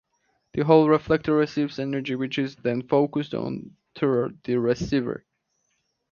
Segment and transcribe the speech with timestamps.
[0.55, 5.27] The whole reflector receives energy, which is then focused onto the receiver.